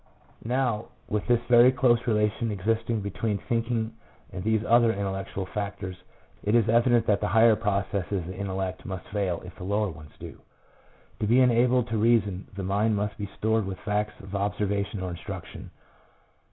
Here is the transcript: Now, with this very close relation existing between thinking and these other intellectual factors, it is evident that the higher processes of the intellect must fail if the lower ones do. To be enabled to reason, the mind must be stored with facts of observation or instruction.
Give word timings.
Now, 0.45 0.87
with 1.07 1.27
this 1.27 1.41
very 1.47 1.71
close 1.71 2.07
relation 2.07 2.49
existing 2.49 3.01
between 3.01 3.37
thinking 3.37 3.93
and 4.33 4.43
these 4.43 4.63
other 4.65 4.91
intellectual 4.91 5.45
factors, 5.45 5.95
it 6.43 6.55
is 6.55 6.67
evident 6.67 7.05
that 7.05 7.19
the 7.21 7.27
higher 7.27 7.55
processes 7.55 8.11
of 8.23 8.25
the 8.25 8.35
intellect 8.35 8.83
must 8.83 9.07
fail 9.09 9.43
if 9.45 9.53
the 9.57 9.63
lower 9.63 9.89
ones 9.91 10.13
do. 10.19 10.41
To 11.19 11.27
be 11.27 11.39
enabled 11.39 11.87
to 11.89 11.99
reason, 11.99 12.47
the 12.55 12.63
mind 12.63 12.95
must 12.95 13.15
be 13.19 13.29
stored 13.37 13.67
with 13.67 13.77
facts 13.81 14.19
of 14.23 14.33
observation 14.35 15.01
or 15.03 15.11
instruction. 15.11 15.69